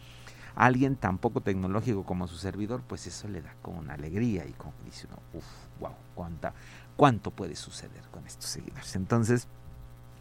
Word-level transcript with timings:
alguien 0.54 0.94
tan 0.94 1.18
poco 1.18 1.40
tecnológico 1.40 2.04
como 2.04 2.28
su 2.28 2.36
servidor, 2.36 2.82
pues 2.86 3.08
eso 3.08 3.26
le 3.26 3.42
da 3.42 3.54
como 3.60 3.80
una 3.80 3.94
alegría 3.94 4.46
y 4.46 4.52
como 4.52 4.74
dice 4.84 5.08
uno, 5.08 5.18
uff, 5.32 5.46
wow, 5.80 5.94
cuánta, 6.14 6.54
cuánto 6.96 7.32
puede 7.32 7.56
suceder 7.56 8.02
con 8.12 8.24
estos 8.24 8.50
seguidores. 8.50 8.94
Entonces, 8.94 9.48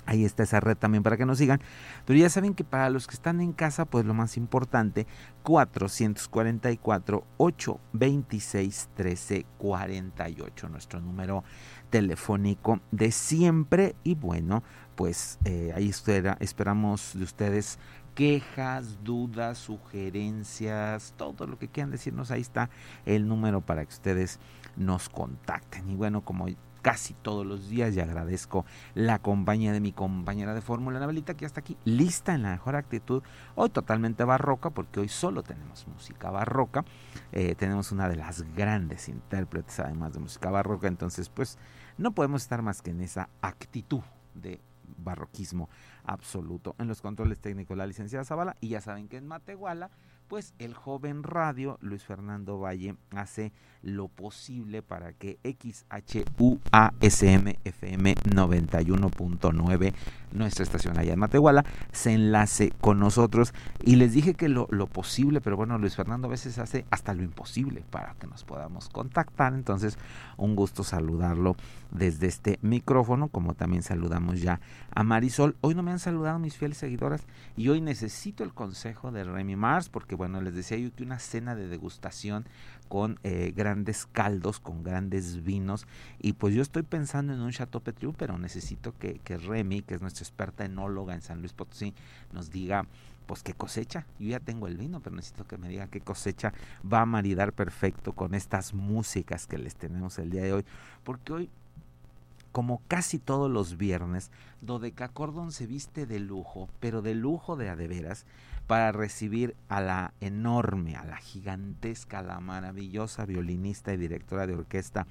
Ahí 0.07 0.25
está 0.25 0.43
esa 0.43 0.59
red 0.59 0.77
también 0.77 1.03
para 1.03 1.17
que 1.17 1.25
nos 1.25 1.37
sigan. 1.37 1.61
Pero 2.05 2.17
ya 2.17 2.29
saben 2.29 2.55
que 2.55 2.63
para 2.63 2.89
los 2.89 3.05
que 3.07 3.13
están 3.13 3.41
en 3.41 3.51
casa, 3.51 3.85
pues 3.85 4.05
lo 4.05 4.13
más 4.13 4.37
importante, 4.37 5.05
444 5.43 7.25
826 7.37 8.89
1348, 8.97 10.69
nuestro 10.69 11.01
número 11.01 11.43
telefónico 11.89 12.79
de 12.91 13.11
siempre. 13.11 13.95
Y 14.03 14.15
bueno, 14.15 14.63
pues 14.95 15.39
eh, 15.45 15.73
ahí 15.75 15.89
espera, 15.89 16.37
esperamos 16.39 17.11
de 17.13 17.23
ustedes 17.23 17.77
quejas, 18.15 19.03
dudas, 19.03 19.59
sugerencias, 19.59 21.13
todo 21.17 21.45
lo 21.45 21.59
que 21.59 21.67
quieran 21.67 21.91
decirnos. 21.91 22.31
Ahí 22.31 22.41
está 22.41 22.71
el 23.05 23.27
número 23.27 23.61
para 23.61 23.85
que 23.85 23.93
ustedes 23.93 24.39
nos 24.75 25.07
contacten. 25.07 25.87
Y 25.91 25.95
bueno, 25.95 26.21
como 26.21 26.47
casi 26.87 27.13
todos 27.15 27.45
los 27.45 27.67
días 27.67 27.93
y 27.93 27.99
agradezco 27.99 28.65
la 28.95 29.19
compañía 29.19 29.73
de 29.73 29.81
mi 29.81 29.91
compañera 29.91 30.53
de 30.53 30.61
fórmula, 30.61 30.99
Anabelita, 30.99 31.33
que 31.33 31.45
hasta 31.45 31.59
aquí 31.59 31.75
lista 31.83 32.33
en 32.33 32.43
la 32.43 32.51
mejor 32.51 32.77
actitud. 32.77 33.23
Hoy 33.55 33.67
totalmente 33.71 34.23
barroca, 34.23 34.69
porque 34.69 35.01
hoy 35.01 35.09
solo 35.09 35.43
tenemos 35.43 35.85
música 35.85 36.31
barroca. 36.31 36.85
Eh, 37.33 37.55
tenemos 37.55 37.91
una 37.91 38.07
de 38.07 38.15
las 38.15 38.41
grandes 38.55 39.09
intérpretes, 39.09 39.81
además 39.81 40.13
de 40.13 40.21
música 40.21 40.49
barroca, 40.49 40.87
entonces 40.87 41.27
pues 41.27 41.57
no 41.97 42.11
podemos 42.11 42.43
estar 42.43 42.61
más 42.61 42.81
que 42.81 42.91
en 42.91 43.01
esa 43.01 43.27
actitud 43.41 44.03
de 44.33 44.61
barroquismo 44.97 45.67
absoluto. 46.05 46.73
En 46.79 46.87
los 46.87 47.01
controles 47.01 47.39
técnicos 47.39 47.75
la 47.75 47.85
licenciada 47.85 48.23
Zavala 48.23 48.55
y 48.61 48.69
ya 48.69 48.79
saben 48.79 49.09
que 49.09 49.17
en 49.17 49.27
Matehuala 49.27 49.89
pues 50.27 50.53
el 50.59 50.73
joven 50.73 51.23
radio 51.23 51.77
Luis 51.81 52.03
Fernando 52.03 52.59
Valle 52.59 52.95
hace 53.11 53.53
lo 53.81 54.09
posible 54.09 54.81
para 54.81 55.13
que 55.13 55.39
XHUASM 55.43 56.27
FM 57.63 58.15
91.9, 58.15 59.93
nuestra 60.33 60.63
estación 60.63 60.97
allá 60.97 61.13
en 61.13 61.19
Matehuala, 61.19 61.63
se 61.91 62.11
enlace 62.11 62.73
con 62.81 62.99
nosotros. 62.99 63.53
Y 63.83 63.95
les 63.95 64.11
dije 64.13 64.33
que 64.33 64.49
lo, 64.49 64.67
lo, 64.71 64.87
posible, 64.87 65.39
pero 65.41 65.55
bueno, 65.55 65.77
Luis 65.77 65.95
Fernando 65.95 66.27
a 66.27 66.31
veces 66.31 66.57
hace 66.57 66.85
hasta 66.89 67.13
lo 67.13 67.23
imposible 67.23 67.85
para 67.89 68.15
que 68.15 68.27
nos 68.27 68.43
podamos 68.43 68.89
contactar. 68.89 69.53
Entonces, 69.53 69.97
un 70.35 70.55
gusto 70.55 70.83
saludarlo 70.83 71.55
desde 71.91 72.27
este 72.27 72.59
micrófono, 72.61 73.29
como 73.29 73.53
también 73.53 73.83
saludamos 73.83 74.41
ya 74.41 74.59
a 74.93 75.03
Marisol. 75.03 75.55
Hoy 75.61 75.75
no 75.75 75.83
me 75.83 75.91
han 75.91 75.99
saludado 75.99 76.39
mis 76.39 76.57
fieles 76.57 76.77
seguidoras 76.77 77.23
y 77.55 77.69
hoy 77.69 77.79
necesito 77.79 78.43
el 78.43 78.53
consejo 78.53 79.11
de 79.11 79.23
Remy 79.23 79.55
Mars, 79.55 79.87
porque 79.87 80.16
bueno, 80.17 80.41
les 80.41 80.53
decía 80.53 80.77
yo 80.77 80.93
que 80.93 81.03
una 81.03 81.19
cena 81.19 81.55
de 81.55 81.67
degustación 81.67 82.45
con 82.89 83.19
eh, 83.23 83.53
grandes 83.55 84.05
caldos, 84.05 84.59
con 84.59 84.83
grandes 84.83 85.43
vinos. 85.43 85.87
Y 86.19 86.33
pues 86.33 86.53
yo 86.53 86.61
estoy 86.61 86.83
pensando 86.83 87.33
en 87.33 87.41
un 87.41 87.51
Chateau 87.51 87.81
Petriu, 87.81 88.13
pero 88.13 88.37
necesito 88.37 88.97
que, 88.97 89.19
que 89.19 89.37
Remy, 89.37 89.83
que 89.83 89.95
es 89.95 90.01
nuestra 90.01 90.23
experta 90.23 90.65
enóloga 90.65 91.13
en 91.13 91.21
San 91.21 91.39
Luis 91.39 91.53
Potosí, 91.53 91.93
nos 92.33 92.51
diga 92.51 92.85
pues 93.27 93.43
qué 93.43 93.53
cosecha. 93.53 94.05
Yo 94.19 94.29
ya 94.29 94.39
tengo 94.39 94.67
el 94.67 94.77
vino, 94.77 95.01
pero 95.01 95.15
necesito 95.15 95.45
que 95.45 95.57
me 95.57 95.69
diga 95.69 95.87
qué 95.87 96.01
cosecha 96.01 96.53
va 96.91 97.01
a 97.01 97.05
maridar 97.05 97.53
perfecto 97.53 98.13
con 98.13 98.33
estas 98.33 98.73
músicas 98.73 99.47
que 99.47 99.57
les 99.57 99.75
tenemos 99.75 100.17
el 100.17 100.31
día 100.31 100.43
de 100.43 100.53
hoy. 100.53 100.65
Porque 101.03 101.33
hoy 101.33 101.49
como 102.57 102.81
casi 102.87 103.19
todos 103.19 103.51
los 103.51 103.77
viernes, 103.77 104.31
Dodeca 104.61 105.09
Cordon 105.09 105.51
se 105.51 105.67
viste 105.67 106.07
de 106.07 106.19
lujo, 106.19 106.69
pero 106.79 107.03
de 107.03 107.13
lujo 107.13 107.55
de 107.55 107.69
adeveras, 107.69 108.25
para 108.67 108.91
recibir 108.91 109.55
a 109.69 109.81
la 109.81 110.13
enorme, 110.19 110.95
a 110.95 111.05
la 111.05 111.17
gigantesca, 111.17 112.19
a 112.19 112.23
la 112.23 112.39
maravillosa 112.41 113.25
violinista 113.25 113.93
y 113.93 113.97
directora 113.97 114.45
de 114.45 114.55
orquesta 114.55 115.07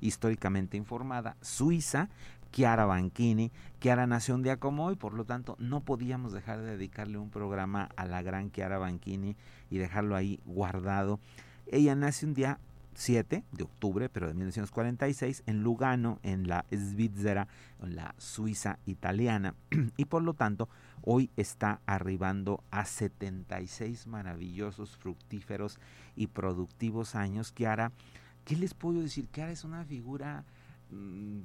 históricamente 0.00 0.76
informada, 0.76 1.36
suiza, 1.40 2.08
Chiara 2.52 2.84
Banchini. 2.84 3.52
Chiara 3.80 4.06
nació 4.06 4.34
un 4.34 4.42
día 4.42 4.56
como 4.56 4.86
hoy, 4.86 4.96
por 4.96 5.14
lo 5.14 5.24
tanto 5.24 5.56
no 5.58 5.80
podíamos 5.80 6.32
dejar 6.32 6.60
de 6.60 6.72
dedicarle 6.72 7.18
un 7.18 7.30
programa 7.30 7.88
a 7.96 8.04
la 8.06 8.22
gran 8.22 8.50
Chiara 8.50 8.78
Banchini 8.78 9.36
y 9.70 9.78
dejarlo 9.78 10.16
ahí 10.16 10.40
guardado. 10.44 11.20
Ella 11.66 11.94
nace 11.94 12.26
un 12.26 12.34
día 12.34 12.58
7 12.94 13.44
de 13.52 13.62
octubre, 13.62 14.08
pero 14.08 14.26
de 14.26 14.34
1946, 14.34 15.44
en 15.46 15.62
Lugano, 15.62 16.18
en 16.22 16.48
la 16.48 16.64
Svizzera, 16.70 17.46
en 17.82 17.94
la 17.94 18.14
Suiza 18.18 18.78
italiana, 18.86 19.54
y 19.96 20.06
por 20.06 20.22
lo 20.22 20.34
tanto 20.34 20.68
hoy 21.08 21.30
está 21.36 21.80
arribando 21.86 22.64
a 22.72 22.84
76 22.84 24.08
maravillosos, 24.08 24.96
fructíferos 24.96 25.78
y 26.16 26.26
productivos 26.26 27.14
años. 27.14 27.52
Kiara, 27.52 27.92
¿qué 28.44 28.56
les 28.56 28.74
puedo 28.74 29.00
decir? 29.00 29.28
Kiara 29.28 29.52
es 29.52 29.62
una 29.62 29.84
figura 29.84 30.44
mmm, 30.90 31.42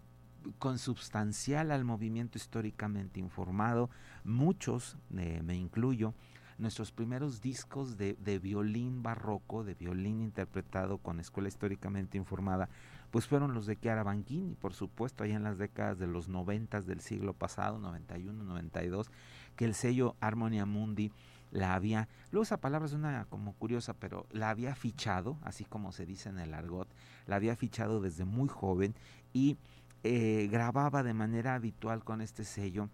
consubstancial 0.57 1.69
al 1.71 1.85
movimiento 1.85 2.39
históricamente 2.39 3.19
informado, 3.19 3.91
muchos, 4.23 4.97
eh, 5.15 5.41
me 5.43 5.55
incluyo, 5.55 6.15
nuestros 6.57 6.91
primeros 6.91 7.41
discos 7.41 7.97
de, 7.97 8.39
violín 8.41 9.03
barroco, 9.03 9.63
de 9.63 9.73
violín 9.73 10.21
interpretado 10.21 10.99
con 10.99 11.19
escuela 11.19 11.49
históricamente 11.49 12.17
informada, 12.17 12.69
pues 13.09 13.27
fueron 13.27 13.53
los 13.53 13.65
de 13.65 13.77
Chiara 13.77 14.03
Banchini, 14.03 14.55
por 14.55 14.73
supuesto, 14.73 15.23
allá 15.23 15.35
en 15.35 15.43
las 15.43 15.57
décadas 15.57 15.99
de 15.99 16.07
los 16.07 16.29
noventas 16.29 16.85
del 16.85 17.01
siglo 17.01 17.33
pasado, 17.33 17.79
91, 17.79 18.43
92, 18.43 19.11
que 19.55 19.65
el 19.65 19.73
sello 19.73 20.15
Harmonia 20.19 20.65
Mundi 20.65 21.11
la 21.51 21.75
había, 21.75 22.07
luego 22.31 22.43
esa 22.43 22.61
palabra 22.61 22.87
es 22.87 22.93
una 22.93 23.25
como 23.25 23.53
curiosa, 23.53 23.93
pero 23.93 24.25
la 24.31 24.49
había 24.49 24.73
fichado, 24.75 25.37
así 25.41 25.65
como 25.65 25.91
se 25.91 26.05
dice 26.05 26.29
en 26.29 26.39
el 26.39 26.53
argot, 26.53 26.87
la 27.27 27.35
había 27.35 27.55
fichado 27.55 28.01
desde 28.01 28.23
muy 28.25 28.47
joven 28.47 28.95
y 29.33 29.57
eh, 30.03 30.47
grababa 30.49 31.03
de 31.03 31.13
manera 31.13 31.55
habitual 31.55 32.03
con 32.03 32.21
este 32.21 32.45
sello 32.45 32.89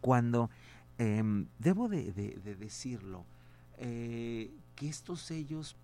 cuando 0.00 0.50
eh, 0.98 1.22
debo 1.58 1.88
de, 1.88 2.12
de, 2.12 2.38
de 2.44 2.54
decirlo, 2.54 3.24
eh, 3.78 4.54
que 4.74 4.88
estos 4.88 5.20
sellos 5.22 5.76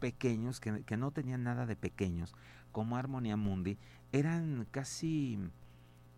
pequeños, 0.00 0.60
que, 0.60 0.82
que, 0.84 0.96
no 0.96 1.10
tenían 1.10 1.44
nada 1.44 1.66
de 1.66 1.76
pequeños, 1.76 2.34
como 2.72 2.96
Harmonia 2.96 3.36
Mundi, 3.36 3.78
eran 4.12 4.66
casi 4.70 5.38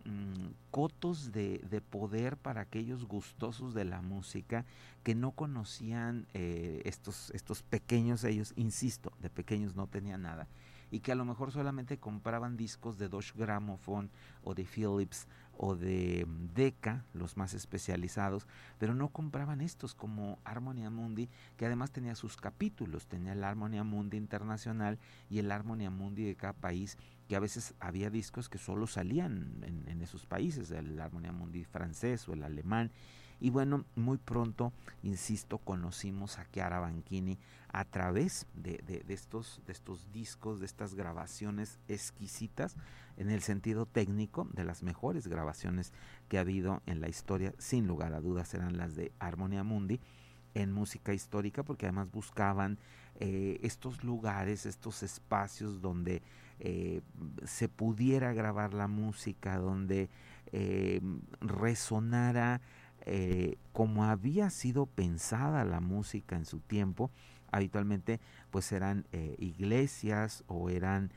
mmm, 0.07 0.53
cotos 0.71 1.33
de, 1.33 1.59
de, 1.71 1.81
poder 1.81 2.37
para 2.37 2.63
aquellos 2.63 3.05
gustosos 3.05 3.75
de 3.75 3.85
la 3.85 4.03
música 4.03 4.65
que 5.03 5.15
no 5.15 5.33
conocían 5.33 6.27
eh, 6.35 6.83
estos, 6.85 7.31
estos 7.31 7.63
pequeños 7.63 8.21
sellos, 8.21 8.53
insisto, 8.57 9.13
de 9.21 9.31
pequeños 9.31 9.77
no 9.77 9.87
tenían 9.87 10.23
nada, 10.23 10.49
y 10.91 11.01
que 11.01 11.13
a 11.13 11.17
lo 11.17 11.25
mejor 11.25 11.53
solamente 11.53 11.99
compraban 11.99 12.57
discos 12.57 12.99
de 12.99 13.09
Dodge 13.09 13.33
Gramophone 13.37 14.09
o 14.43 14.55
de 14.55 14.65
Philips 14.65 15.27
o 15.59 15.75
de 15.75 16.27
Decca, 16.55 17.05
los 17.15 17.37
más 17.37 17.55
especializados, 17.55 18.47
pero 18.79 18.95
no 18.95 19.09
compraban 19.09 19.61
estos 19.61 19.95
como 19.95 20.39
Harmonia 20.45 20.91
Mundi, 20.91 21.29
que 21.57 21.67
además 21.67 21.91
tenía 21.91 22.15
sus 22.15 22.37
capítulos, 22.37 23.07
tenía 23.07 23.33
el 23.33 23.45
Harmonia 23.45 23.85
Mundi 23.85 24.17
internacional 24.17 24.99
y 25.31 25.39
el 25.39 25.51
Harmonia 25.51 25.91
Mundi 25.91 26.25
de 26.25 26.35
cada 26.35 26.53
país, 26.53 26.99
que 27.29 27.37
a 27.37 27.41
veces 27.41 27.75
había 27.81 28.11
discos 28.11 28.49
que 28.49 28.59
solo 28.59 28.87
salían 28.87 29.63
en, 29.63 30.03
esos 30.03 30.27
países, 30.27 30.71
el 30.71 31.01
Harmonia 31.01 31.33
Mundi 31.33 31.65
francés 31.65 32.29
o 32.29 32.35
el 32.35 32.43
alemán, 32.43 32.91
y 33.39 33.51
bueno, 33.51 33.85
muy 33.97 34.17
pronto, 34.17 34.73
insisto, 35.03 35.59
conocimos 35.59 36.39
a 36.39 36.47
Chiara 36.51 36.81
Banchini 36.81 37.39
a 37.69 37.85
través 37.85 38.47
de, 38.55 38.79
de, 38.87 39.13
estos, 39.13 39.61
de 39.67 39.73
estos 39.73 40.11
discos, 40.11 40.61
de 40.61 40.67
estas 40.67 40.95
grabaciones 40.95 41.79
exquisitas, 41.87 42.77
en 43.19 43.29
el 43.31 43.43
sentido 43.43 43.85
técnico, 43.85 44.49
de 44.53 44.65
las 44.65 44.83
mejores 44.83 45.27
grabaciones 45.27 45.93
que 46.29 46.39
ha 46.39 46.43
habido 46.43 46.83
en 46.87 47.01
la 47.01 47.09
historia, 47.09 47.53
sin 47.59 47.87
lugar 47.87 48.15
a 48.15 48.21
dudas 48.21 48.55
eran 48.55 48.79
las 48.79 48.97
de 48.97 49.13
Harmonia 49.19 49.65
Mundi 49.65 50.01
en 50.55 50.73
música 50.73 51.13
histórica, 51.13 51.63
porque 51.63 51.85
además 51.85 52.11
buscaban 52.11 52.79
eh, 53.17 53.59
estos 53.63 54.03
lugares, 54.05 54.65
estos 54.65 55.03
espacios 55.03 55.83
donde 55.83 56.23
eh, 56.61 57.01
se 57.45 57.69
pudiera 57.69 58.33
grabar 58.33 58.75
la 58.75 58.89
música, 58.89 59.59
donde 59.59 60.09
eh, 60.53 61.01
resonara 61.41 62.61
eh, 63.05 63.57
como 63.73 64.05
había 64.05 64.49
sido 64.51 64.87
pensada 64.87 65.65
la 65.65 65.81
música 65.81 66.37
en 66.37 66.45
su 66.45 66.61
tiempo, 66.61 67.11
habitualmente 67.51 68.21
pues 68.51 68.71
eran 68.73 69.07
eh, 69.13 69.37
iglesias 69.39 70.45
o 70.47 70.71
eran 70.71 71.13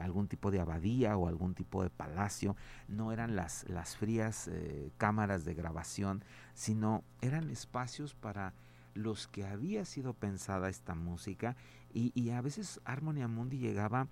algún 0.00 0.28
tipo 0.28 0.50
de 0.50 0.60
abadía 0.60 1.18
o 1.18 1.28
algún 1.28 1.54
tipo 1.54 1.82
de 1.82 1.90
palacio, 1.90 2.56
no 2.88 3.12
eran 3.12 3.36
las, 3.36 3.68
las 3.68 3.96
frías 3.96 4.50
cámaras 4.96 5.44
de 5.44 5.52
grabación, 5.52 6.24
sino 6.54 7.04
eran 7.20 7.50
espacios 7.50 8.14
para 8.14 8.54
los 8.94 9.28
que 9.28 9.44
había 9.44 9.84
sido 9.84 10.14
pensada 10.14 10.70
esta 10.70 10.94
música. 10.94 11.54
Y, 11.92 12.12
y 12.14 12.30
a 12.30 12.40
veces 12.40 12.80
Harmonia 12.86 13.28
Mundi 13.28 13.58
llegaba 13.58 14.08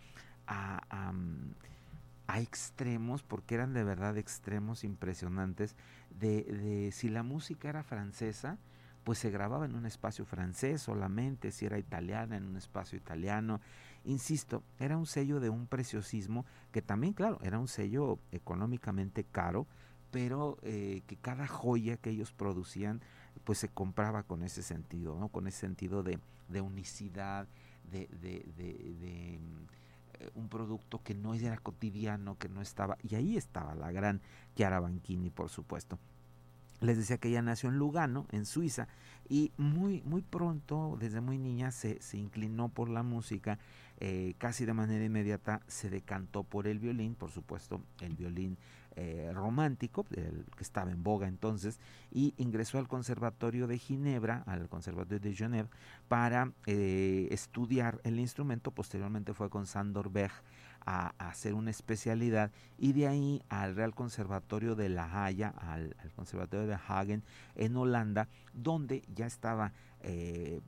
a, 0.47 1.13
a, 2.29 2.41
extremos, 2.41 3.23
porque 3.23 3.55
eran 3.55 3.73
de 3.73 3.83
verdad 3.83 4.19
extremos 4.19 4.85
impresionantes, 4.85 5.75
de, 6.21 6.91
si 6.93 7.09
la 7.09 7.23
música 7.23 7.69
era 7.69 7.83
francesa, 7.83 8.59
pues 9.05 9.19
se 9.19 9.31
grababa 9.31 9.65
en 9.65 9.75
un 9.75 9.87
espacio 9.87 10.25
francés 10.25 10.83
solamente, 10.83 11.53
si 11.53 11.65
era 11.65 11.79
italiana, 11.79 12.37
en 12.37 12.45
un 12.45 12.57
espacio 12.57 12.99
italiano. 12.99 13.61
Insisto, 14.05 14.63
era 14.79 14.97
un 14.97 15.07
sello 15.07 15.41
de 15.41 15.49
un 15.49 15.67
preciosismo 15.67 16.45
que 16.73 16.83
también, 16.83 17.13
claro, 17.13 17.39
era 17.43 17.59
un 17.59 17.69
sello 17.69 18.19
económicamente 18.33 19.25
caro, 19.25 19.67
pero 20.11 20.59
eh, 20.63 21.03
que 21.07 21.17
cada 21.17 21.47
joya 21.47 21.97
que 21.97 22.11
ellos 22.11 22.33
producían, 22.33 23.01
pues 23.45 23.59
se 23.59 23.69
compraba 23.69 24.25
con 24.25 24.43
ese 24.43 24.63
sentido, 24.63 25.17
¿no? 25.19 25.29
Con 25.29 25.47
ese 25.47 25.61
sentido 25.61 26.03
de, 26.03 26.19
unicidad, 26.61 27.47
de, 27.91 28.09
eh, 28.21 29.39
un 30.35 30.49
producto 30.49 31.03
que 31.03 31.15
no 31.15 31.35
era 31.35 31.57
cotidiano, 31.59 32.39
que 32.39 32.49
no 32.49 32.61
estaba, 32.61 32.97
y 33.03 33.15
ahí 33.15 33.37
estaba 33.37 33.75
la 33.75 33.93
gran 33.93 34.21
Chiara 34.55 34.81
Banchini, 34.81 35.31
por 35.31 35.49
supuesto. 35.49 35.99
les 36.81 36.99
decía 36.99 37.19
que 37.19 37.29
ella 37.29 37.43
nació 37.43 37.71
en 37.71 37.79
Lugano, 37.79 38.27
en 38.33 38.45
Suiza, 38.45 38.89
y 39.29 39.53
muy, 39.57 40.03
muy 40.03 40.23
pronto, 40.23 40.97
desde 41.01 41.21
muy 41.21 41.39
niña, 41.39 41.71
se, 41.71 42.01
se 42.03 42.19
inclinó 42.19 42.69
por 42.69 42.89
la 42.89 43.03
música, 43.03 43.59
eh, 43.99 44.35
casi 44.39 44.67
de 44.67 44.75
manera 44.75 45.05
inmediata 45.05 45.63
se 45.67 45.89
decantó 45.89 46.45
por 46.45 46.67
el 46.67 46.79
violín, 46.79 47.15
por 47.15 47.31
supuesto, 47.31 47.83
el 48.01 48.15
violín 48.15 48.59
eh, 48.99 49.31
romántico, 49.35 50.05
que 50.05 50.63
estaba 50.63 50.91
en 50.91 51.03
boga 51.03 51.29
entonces, 51.29 51.79
y 52.11 52.33
ingresó 52.39 52.79
al 52.79 52.89
Conservatorio 52.89 53.67
de 53.67 53.77
Ginebra, 53.79 54.43
al 54.47 54.71
Conservatorio 54.71 55.21
de 55.21 55.35
Genève, 55.35 55.69
para 56.09 56.53
eh, 56.67 57.29
estudiar 57.31 58.01
el 58.05 58.19
instrumento. 58.19 58.71
Posteriormente 58.71 59.35
fue 59.35 59.51
con 59.51 59.67
Sandor 59.67 60.11
Berg 60.11 60.33
a, 60.87 61.13
hacer 61.19 61.53
una 61.53 61.71
especialidad 61.71 62.53
y 62.79 62.95
de 62.95 63.09
ahí 63.09 63.43
al 63.51 63.77
Real 63.77 63.95
Conservatorio 63.95 64.75
de 64.77 64.89
La 64.89 65.25
Haya, 65.25 65.49
al, 65.49 65.95
Conservatorio 66.15 66.67
de 66.67 66.79
Hagen 66.89 67.23
en 67.55 67.77
Holanda, 67.77 68.29
donde 68.55 69.03
ya 69.15 69.27
estaba 69.27 69.73
eh, 70.01 70.61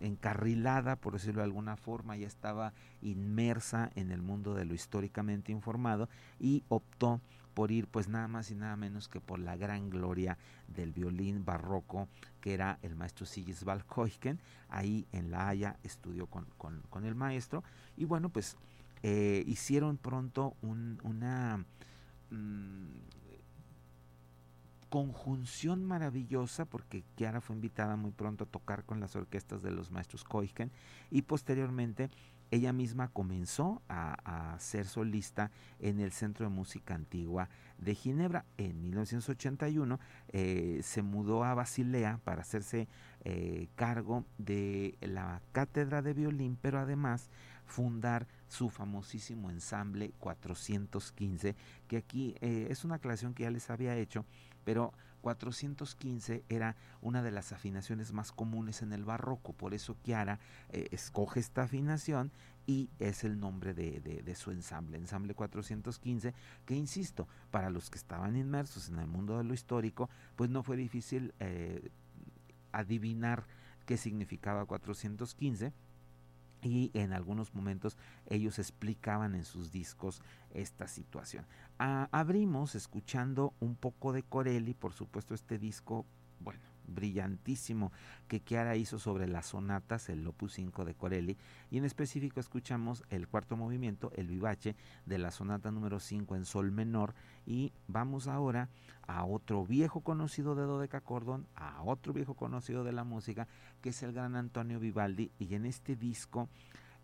encarrilada, 0.00 0.96
por 0.96 1.12
decirlo 1.12 1.40
de 1.40 1.44
alguna 1.44 1.76
forma, 1.76 2.16
ya 2.16 2.26
estaba 2.26 2.72
inmersa 3.02 3.90
en 3.94 4.10
el 4.10 4.22
mundo 4.22 4.54
de 4.54 4.64
lo 4.64 4.74
históricamente 4.74 5.52
informado 5.52 6.08
y 6.40 6.64
optó 6.68 7.20
por 7.54 7.70
ir 7.70 7.86
pues 7.86 8.08
nada 8.08 8.28
más 8.28 8.50
y 8.50 8.54
nada 8.54 8.76
menos 8.76 9.08
que 9.08 9.20
por 9.20 9.38
la 9.38 9.56
gran 9.56 9.88
gloria 9.90 10.36
del 10.68 10.92
violín 10.92 11.44
barroco 11.44 12.08
que 12.40 12.54
era 12.54 12.78
el 12.82 12.94
maestro 12.96 13.24
Sigisbald 13.24 13.84
Huygen 13.94 14.40
ahí 14.68 15.06
en 15.12 15.30
La 15.30 15.48
Haya 15.48 15.76
estudió 15.82 16.26
con, 16.26 16.46
con 16.56 17.04
el 17.04 17.14
maestro. 17.14 17.64
Y 17.96 18.04
bueno 18.04 18.28
pues 18.28 18.56
eh, 19.06 19.44
hicieron 19.46 19.98
pronto 19.98 20.56
una 20.62 21.62
mm, 22.30 22.86
conjunción 24.88 25.84
maravillosa 25.84 26.64
porque 26.64 27.04
Kiara 27.14 27.42
fue 27.42 27.54
invitada 27.54 27.96
muy 27.96 28.12
pronto 28.12 28.44
a 28.44 28.46
tocar 28.46 28.84
con 28.84 29.00
las 29.00 29.14
orquestas 29.14 29.60
de 29.60 29.72
los 29.72 29.90
maestros 29.90 30.24
Koiken 30.24 30.70
y 31.10 31.20
posteriormente 31.20 32.08
ella 32.50 32.72
misma 32.72 33.08
comenzó 33.08 33.82
a, 33.88 34.56
ser 34.58 34.86
solista 34.86 35.50
en 35.80 36.00
el 36.00 36.12
Centro 36.12 36.48
de 36.48 36.54
Música 36.54 36.94
Antigua 36.94 37.48
de 37.78 37.94
Ginebra. 37.94 38.44
En 38.56 38.80
1981 38.80 39.98
eh, 40.28 40.80
se 40.82 41.02
mudó 41.02 41.44
a 41.44 41.54
Basilea 41.54 42.20
para 42.24 42.42
hacerse 42.42 42.88
eh, 43.24 43.68
cargo 43.74 44.24
de 44.38 44.96
la 45.00 45.42
cátedra 45.52 46.02
de 46.02 46.14
violín, 46.14 46.56
pero 46.60 46.78
además 46.78 47.30
fundar 47.66 48.26
su 48.48 48.70
famosísimo 48.70 49.50
ensamble 49.50 50.12
415, 50.18 51.56
que 51.88 51.96
aquí 51.96 52.34
eh, 52.40 52.68
es 52.70 52.84
una 52.84 52.96
aclaración 52.96 53.34
que 53.34 53.44
ya 53.44 53.50
les 53.50 53.70
había 53.70 53.96
hecho, 53.96 54.24
pero 54.64 54.92
415 55.24 56.44
era 56.50 56.76
una 57.00 57.22
de 57.22 57.30
las 57.30 57.52
afinaciones 57.52 58.12
más 58.12 58.30
comunes 58.30 58.82
en 58.82 58.92
el 58.92 59.04
barroco, 59.04 59.54
por 59.54 59.72
eso 59.72 59.96
Chiara 60.04 60.38
eh, 60.68 60.88
escoge 60.90 61.40
esta 61.40 61.62
afinación 61.62 62.30
y 62.66 62.90
es 62.98 63.24
el 63.24 63.40
nombre 63.40 63.72
de, 63.72 64.34
su 64.34 64.50
ensamble, 64.50 64.98
ensamble 64.98 65.34
415, 65.34 66.34
que 66.66 66.74
insisto, 66.74 67.26
para 67.50 67.70
los 67.70 67.88
que 67.88 67.98
estaban 67.98 68.36
inmersos 68.36 68.90
en 68.90 68.98
el 68.98 69.06
mundo 69.06 69.38
de 69.38 69.44
lo 69.44 69.54
histórico, 69.54 70.10
pues 70.36 70.50
no 70.50 70.62
fue 70.62 70.76
difícil 70.76 71.32
eh, 71.40 71.90
adivinar 72.72 73.44
qué 73.86 73.96
significaba 73.96 74.66
415 74.66 75.72
y 76.64 76.90
en 76.94 77.12
algunos 77.12 77.54
momentos 77.54 77.96
ellos 78.26 78.58
explicaban 78.58 79.34
en 79.34 79.44
sus 79.44 79.70
discos 79.70 80.22
esta 80.50 80.88
situación. 80.88 81.46
Ah, 81.78 82.08
abrimos 82.12 82.74
escuchando 82.74 83.54
un 83.60 83.76
poco 83.76 84.12
de 84.12 84.22
Corelli, 84.22 84.74
por 84.74 84.92
supuesto 84.92 85.34
este 85.34 85.58
disco, 85.58 86.06
bueno, 86.40 86.60
brillantísimo 86.86 87.92
que 88.28 88.40
Chiara 88.40 88.76
hizo 88.76 88.98
sobre 88.98 89.26
las 89.26 89.46
sonatas, 89.46 90.08
el 90.08 90.26
Opus 90.26 90.54
5 90.54 90.84
de 90.84 90.94
Corelli, 90.94 91.36
y 91.70 91.78
en 91.78 91.84
específico 91.84 92.40
escuchamos 92.40 93.04
el 93.10 93.28
cuarto 93.28 93.56
movimiento, 93.56 94.12
el 94.16 94.28
vivace 94.28 94.76
de 95.06 95.18
la 95.18 95.30
sonata 95.30 95.70
número 95.70 96.00
5 96.00 96.36
en 96.36 96.44
sol 96.44 96.70
menor, 96.70 97.14
y 97.46 97.72
vamos 97.88 98.28
ahora 98.28 98.68
a 99.06 99.24
otro 99.24 99.64
viejo 99.66 100.00
conocido 100.00 100.54
de 100.54 100.62
Dodecacordón, 100.62 101.46
a 101.54 101.82
otro 101.82 102.12
viejo 102.12 102.34
conocido 102.34 102.84
de 102.84 102.92
la 102.92 103.04
música, 103.04 103.48
que 103.80 103.90
es 103.90 104.02
el 104.02 104.12
gran 104.12 104.36
Antonio 104.36 104.80
Vivaldi, 104.80 105.30
y 105.38 105.54
en 105.54 105.66
este 105.66 105.96
disco 105.96 106.48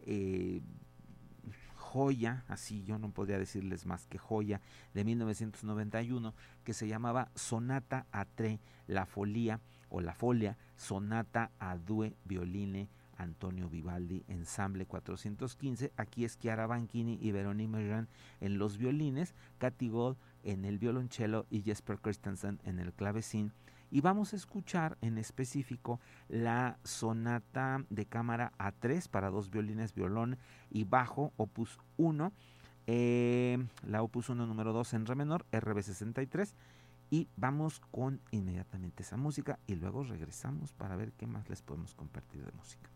eh, 0.06 0.62
joya, 1.90 2.44
así 2.46 2.84
yo 2.84 3.00
no 3.00 3.10
podría 3.10 3.36
decirles 3.36 3.84
más 3.84 4.06
que 4.06 4.16
joya, 4.16 4.60
de 4.94 5.04
1991, 5.04 6.34
que 6.62 6.72
se 6.72 6.86
llamaba 6.86 7.32
Sonata 7.34 8.06
a 8.12 8.26
Tre, 8.26 8.60
la 8.86 9.06
folía 9.06 9.60
o 9.88 10.00
la 10.00 10.14
folia, 10.14 10.56
Sonata 10.76 11.50
a 11.58 11.76
Due 11.76 12.14
Violine, 12.24 12.88
Antonio 13.16 13.68
Vivaldi, 13.68 14.24
Ensamble 14.28 14.86
415. 14.86 15.92
Aquí 15.96 16.24
es 16.24 16.38
Chiara 16.38 16.68
Banchini 16.68 17.18
y 17.20 17.32
Verónica 17.32 17.72
Meran 17.72 18.08
en 18.40 18.58
los 18.58 18.78
violines, 18.78 19.34
Katy 19.58 19.88
Gold 19.88 20.16
en 20.44 20.64
el 20.64 20.78
violonchelo 20.78 21.46
y 21.50 21.62
Jesper 21.62 21.98
Christensen 21.98 22.60
en 22.64 22.78
el 22.78 22.92
clavecín 22.92 23.52
y 23.90 24.00
vamos 24.00 24.32
a 24.32 24.36
escuchar 24.36 24.96
en 25.00 25.18
específico 25.18 26.00
la 26.28 26.78
sonata 26.84 27.84
de 27.90 28.06
cámara 28.06 28.52
A3 28.58 29.08
para 29.08 29.30
dos 29.30 29.50
violines, 29.50 29.94
violón 29.94 30.38
y 30.70 30.84
bajo, 30.84 31.32
opus 31.36 31.78
1, 31.96 32.32
eh, 32.86 33.58
la 33.86 34.02
opus 34.02 34.28
1 34.28 34.46
número 34.46 34.72
2 34.72 34.94
en 34.94 35.06
re 35.06 35.14
menor, 35.14 35.46
RB63. 35.52 36.54
Y 37.12 37.28
vamos 37.36 37.80
con 37.90 38.20
inmediatamente 38.30 39.02
esa 39.02 39.16
música 39.16 39.58
y 39.66 39.74
luego 39.74 40.04
regresamos 40.04 40.72
para 40.72 40.94
ver 40.94 41.12
qué 41.12 41.26
más 41.26 41.48
les 41.48 41.60
podemos 41.60 41.94
compartir 41.94 42.44
de 42.44 42.52
música. 42.52 42.88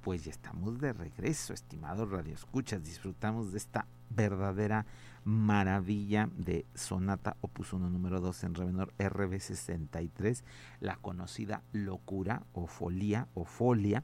Pues 0.00 0.24
ya 0.24 0.30
estamos 0.30 0.80
de 0.80 0.92
regreso, 0.92 1.52
estimados 1.52 2.10
radioescuchas. 2.10 2.82
Disfrutamos 2.82 3.52
de 3.52 3.58
esta 3.58 3.86
verdadera 4.08 4.86
maravilla 5.24 6.28
de 6.36 6.64
sonata 6.74 7.36
opus 7.40 7.72
1 7.72 7.90
número 7.90 8.20
2 8.20 8.44
en 8.44 8.54
re 8.54 8.66
menor 8.66 8.92
RB63, 8.98 10.42
la 10.80 10.96
conocida 10.96 11.62
locura 11.72 12.42
o 12.52 12.66
folía 12.66 13.28
o 13.34 13.44
folia. 13.44 14.02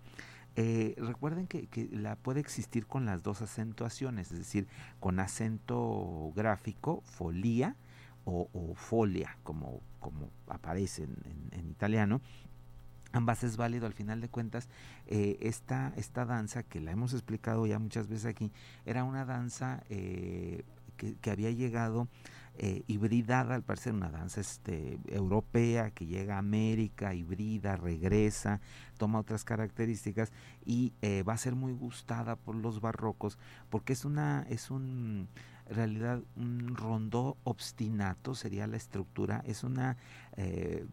Eh, 0.57 0.95
recuerden 0.99 1.47
que, 1.47 1.69
la 1.93 2.17
puede 2.17 2.41
existir 2.41 2.87
con 2.87 3.05
las 3.05 3.23
dos 3.23 3.43
acentuaciones, 3.43 4.33
es 4.33 4.39
decir, 4.39 4.67
con 5.01 5.21
acento 5.21 6.33
gráfico, 6.35 7.03
folía, 7.05 7.77
o, 8.29 8.75
folia, 8.75 9.39
como, 9.45 9.83
como 10.01 10.31
aparece 10.49 11.05
en 11.05 11.71
italiano, 11.71 12.21
ambas 13.17 13.43
es 13.45 13.57
válido 13.57 13.87
al 13.87 13.95
final 13.95 14.21
de 14.21 14.29
cuentas 14.29 14.69
eh, 15.07 15.39
esta, 15.41 15.93
esta 15.97 16.25
danza 16.25 16.63
que 16.63 16.81
la 16.81 16.93
hemos 16.93 17.13
explicado 17.13 17.67
ya 17.67 17.79
muchas 17.79 18.09
veces 18.09 18.27
aquí 18.27 18.53
era 18.85 19.05
una 19.05 19.25
danza 19.25 19.83
eh, 19.89 20.65
que, 20.97 21.31
había 21.31 21.51
llegado 21.51 22.09
eh, 22.59 22.85
hibridada 22.87 23.55
al 23.55 23.63
parecer 23.63 23.93
una 23.93 24.11
danza 24.11 24.41
este, 24.41 24.99
europea 25.09 25.91
que 25.91 26.07
llega 26.07 26.37
a 26.37 26.39
América 26.39 27.15
hibrida 27.15 27.77
regresa 27.77 28.61
toma 28.99 29.21
otras 29.21 29.45
características 29.45 30.33
y 30.65 30.93
va 31.27 31.35
a 31.35 31.39
ser 31.39 31.55
muy 31.55 31.73
gustada 31.73 32.37
por 32.37 32.55
los 32.55 32.81
barrocos 32.81 33.39
porque 33.71 33.93
es 33.93 34.05
una 34.05 34.47
es 34.49 34.71
un 34.71 35.29
realidad 35.69 36.21
un 36.37 36.77
rondó 36.77 37.37
obstinato 37.45 38.35
sería 38.35 38.67
la 38.67 38.77
estructura, 38.77 39.43
es 39.47 39.65
una 39.65 39.97
eh, 40.37 40.87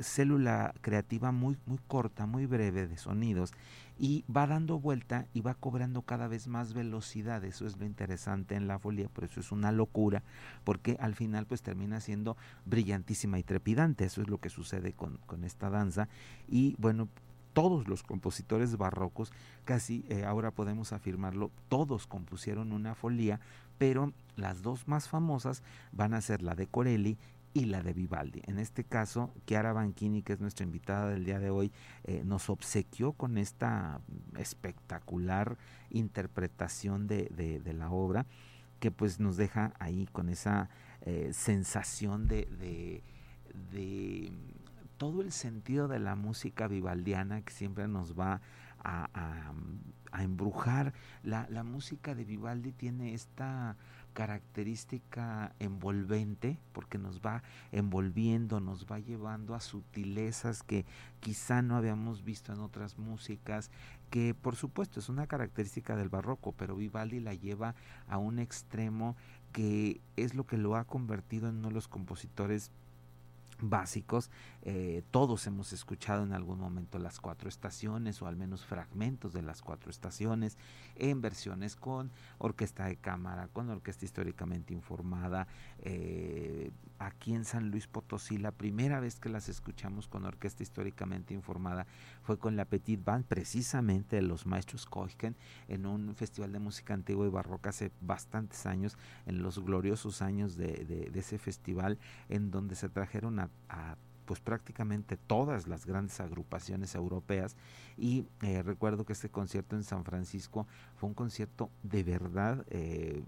célula 0.00 0.74
creativa 0.80 1.32
muy, 1.32 1.56
muy 1.66 1.78
corta, 1.86 2.26
muy 2.26 2.46
breve 2.46 2.86
de 2.86 2.96
sonidos 2.96 3.52
y 3.98 4.24
va 4.34 4.46
dando 4.46 4.78
vuelta 4.78 5.26
y 5.34 5.42
va 5.42 5.54
cobrando 5.54 6.02
cada 6.02 6.26
vez 6.26 6.48
más 6.48 6.72
velocidad, 6.72 7.44
eso 7.44 7.66
es 7.66 7.76
lo 7.76 7.84
interesante 7.84 8.54
en 8.54 8.66
la 8.66 8.78
folía, 8.78 9.08
por 9.08 9.24
eso 9.24 9.40
es 9.40 9.52
una 9.52 9.72
locura, 9.72 10.22
porque 10.64 10.96
al 11.00 11.14
final 11.14 11.46
pues 11.46 11.62
termina 11.62 12.00
siendo 12.00 12.36
brillantísima 12.64 13.38
y 13.38 13.42
trepidante, 13.42 14.04
eso 14.04 14.22
es 14.22 14.28
lo 14.28 14.38
que 14.38 14.48
sucede 14.48 14.94
con, 14.94 15.18
con 15.26 15.44
esta 15.44 15.68
danza. 15.68 16.08
Y 16.48 16.76
bueno, 16.78 17.08
todos 17.52 17.88
los 17.88 18.02
compositores 18.02 18.76
barrocos, 18.76 19.32
casi 19.64 20.04
eh, 20.08 20.24
ahora 20.24 20.50
podemos 20.50 20.92
afirmarlo, 20.92 21.50
todos 21.68 22.06
compusieron 22.06 22.72
una 22.72 22.94
folía, 22.94 23.40
pero 23.80 24.12
las 24.36 24.60
dos 24.60 24.86
más 24.88 25.08
famosas 25.08 25.62
van 25.90 26.12
a 26.12 26.20
ser 26.20 26.42
la 26.42 26.54
de 26.54 26.66
Corelli 26.66 27.16
y 27.54 27.64
la 27.64 27.82
de 27.82 27.94
Vivaldi. 27.94 28.42
En 28.44 28.58
este 28.58 28.84
caso, 28.84 29.32
Chiara 29.46 29.72
Banchini, 29.72 30.20
que 30.20 30.34
es 30.34 30.40
nuestra 30.40 30.66
invitada 30.66 31.08
del 31.08 31.24
día 31.24 31.38
de 31.38 31.48
hoy, 31.48 31.72
eh, 32.04 32.20
nos 32.26 32.50
obsequió 32.50 33.12
con 33.12 33.38
esta 33.38 34.02
espectacular 34.36 35.56
interpretación 35.88 37.06
de, 37.06 37.62
la 37.74 37.90
obra, 37.90 38.26
que 38.80 38.90
pues 38.90 39.18
nos 39.18 39.38
deja 39.38 39.72
ahí 39.78 40.06
con 40.12 40.28
esa 40.28 40.68
eh, 41.00 41.30
sensación 41.32 42.28
de 42.28 43.02
todo 44.98 45.22
el 45.22 45.32
sentido 45.32 45.88
de 45.88 46.00
la 46.00 46.16
música 46.16 46.68
vivaldiana 46.68 47.40
que 47.40 47.54
siempre 47.54 47.88
nos 47.88 48.12
va 48.12 48.42
a, 48.84 49.52
embrujar. 50.12 50.92
La, 51.22 51.46
la, 51.50 51.62
música 51.62 52.14
de 52.14 52.24
Vivaldi 52.24 52.72
tiene 52.72 53.14
esta 53.14 53.76
característica 54.12 55.54
envolvente 55.58 56.58
porque 56.72 56.98
nos 56.98 57.20
va 57.20 57.42
envolviendo, 57.72 58.60
nos 58.60 58.86
va 58.86 58.98
llevando 58.98 59.54
a 59.54 59.60
sutilezas 59.60 60.62
que 60.62 60.84
quizá 61.20 61.62
no 61.62 61.76
habíamos 61.76 62.24
visto 62.24 62.52
en 62.52 62.60
otras 62.60 62.98
músicas, 62.98 63.70
que 64.10 64.34
por 64.34 64.56
supuesto 64.56 65.00
es 65.00 65.08
una 65.08 65.26
característica 65.26 65.96
del 65.96 66.08
barroco, 66.08 66.52
pero 66.52 66.76
Vivaldi 66.76 67.20
la 67.20 67.34
lleva 67.34 67.74
a 68.08 68.18
un 68.18 68.38
extremo 68.38 69.16
que 69.52 70.00
es 70.16 70.34
lo 70.34 70.44
que 70.44 70.56
lo 70.56 70.76
ha 70.76 70.84
convertido 70.84 71.48
en 71.48 71.56
uno 71.56 71.68
de 71.68 71.74
los 71.74 71.88
compositores 71.88 72.70
básicos. 73.62 74.30
Eh, 74.62 75.02
todos 75.10 75.46
hemos 75.46 75.72
escuchado 75.72 76.22
en 76.22 76.32
algún 76.32 76.58
momento 76.58 76.98
las 76.98 77.20
cuatro 77.20 77.48
estaciones 77.48 78.20
o 78.20 78.26
al 78.26 78.36
menos 78.36 78.64
fragmentos 78.66 79.32
de 79.32 79.42
las 79.42 79.62
cuatro 79.62 79.90
estaciones 79.90 80.58
en 80.96 81.20
versiones 81.20 81.76
con 81.76 82.10
orquesta 82.38 82.86
de 82.86 82.96
cámara, 82.96 83.48
con 83.48 83.70
orquesta 83.70 84.04
históricamente 84.04 84.74
informada. 84.74 85.46
Eh, 85.78 86.72
aquí 86.98 87.34
en 87.34 87.44
San 87.44 87.70
Luis 87.70 87.86
Potosí 87.86 88.36
la 88.36 88.52
primera 88.52 89.00
vez 89.00 89.18
que 89.18 89.30
las 89.30 89.48
escuchamos 89.48 90.08
con 90.08 90.26
orquesta 90.26 90.62
históricamente 90.62 91.32
informada 91.32 91.86
fue 92.22 92.38
con 92.38 92.56
la 92.56 92.66
Petit 92.66 93.02
Band 93.02 93.24
precisamente 93.24 94.16
de 94.16 94.22
los 94.22 94.46
maestros 94.46 94.86
Koiken 94.86 95.36
en 95.68 95.86
un 95.86 96.14
festival 96.14 96.52
de 96.52 96.58
música 96.58 96.94
antigua 96.94 97.26
y 97.26 97.30
barroca 97.30 97.70
hace 97.70 97.90
bastantes 98.00 98.66
años, 98.66 98.98
en 99.26 99.42
los 99.42 99.58
gloriosos 99.58 100.22
años 100.22 100.56
de, 100.56 101.10
de 101.10 101.18
ese 101.18 101.38
festival 101.38 101.98
en 102.28 102.50
donde 102.50 102.74
se 102.74 102.88
trajeron 102.88 103.38
a 103.38 103.49
a, 103.68 103.96
pues 104.30 104.38
prácticamente 104.38 105.16
todas 105.16 105.66
las 105.66 105.84
grandes 105.86 106.20
agrupaciones 106.20 106.94
europeas. 106.94 107.56
Y 107.98 108.26
eh, 108.42 108.62
recuerdo 108.62 109.04
que 109.04 109.12
este 109.12 109.28
concierto 109.28 109.74
en 109.74 109.82
San 109.82 110.04
Francisco 110.04 110.68
fue 110.94 111.08
un 111.08 111.16
concierto 111.16 111.68
de 111.82 112.04
verdad 112.04 112.64
eh, 112.70 113.24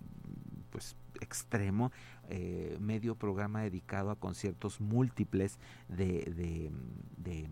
pues 0.71 0.95
extremo 1.21 1.91
eh, 2.29 2.79
medio 2.81 3.17
programa 3.17 3.63
dedicado 3.63 4.13
a 4.13 4.15
conciertos 4.15 4.81
múltiples 4.81 5.59
de, 5.89 6.23
de, 6.37 6.71
de, 7.17 7.49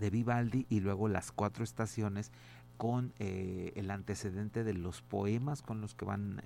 de 0.00 0.10
Vivaldi 0.10 0.66
y 0.68 0.80
luego 0.80 1.06
las 1.06 1.30
cuatro 1.30 1.62
estaciones 1.62 2.32
con 2.76 3.12
el 3.18 3.88
antecedente 3.88 4.64
de 4.64 4.74
los 4.74 5.00
poemas 5.00 5.62
con 5.62 5.80
los 5.80 5.94
que 5.94 6.06
van 6.06 6.42